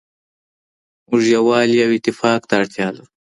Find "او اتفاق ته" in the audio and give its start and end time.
1.85-2.53